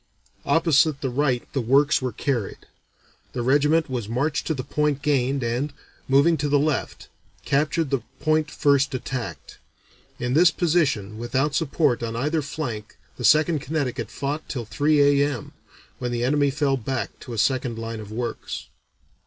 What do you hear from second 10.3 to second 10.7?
this